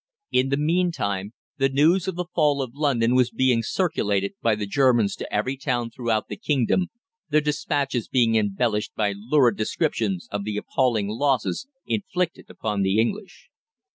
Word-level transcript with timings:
In 0.31 0.49
the 0.49 0.57
meantime 0.57 1.31
the 1.57 1.69
news 1.69 2.07
of 2.07 2.15
the 2.15 2.25
fall 2.33 2.63
of 2.63 2.73
London 2.73 3.13
was 3.13 3.29
being 3.29 3.61
circulated 3.61 4.33
by 4.41 4.55
the 4.55 4.65
Germans 4.65 5.15
to 5.17 5.31
every 5.31 5.55
town 5.55 5.91
throughout 5.91 6.27
the 6.27 6.37
kingdom, 6.37 6.87
their 7.29 7.39
despatches 7.39 8.07
being 8.07 8.35
embellished 8.35 8.95
by 8.95 9.13
lurid 9.15 9.57
descriptions 9.57 10.27
of 10.31 10.43
the 10.43 10.57
appalling 10.57 11.07
losses 11.09 11.67
inflicted 11.85 12.49
upon 12.49 12.81
the 12.81 12.99
English. 12.99 13.51